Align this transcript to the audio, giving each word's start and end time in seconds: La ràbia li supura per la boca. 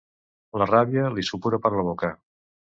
La 0.61 0.67
ràbia 0.71 1.05
li 1.17 1.27
supura 1.29 1.61
per 1.67 1.75
la 1.77 1.87
boca. 1.93 2.13